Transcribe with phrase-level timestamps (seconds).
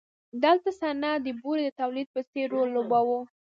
[0.43, 3.19] دلته صنعت د بورې د تولید په څېر رول لوباوه.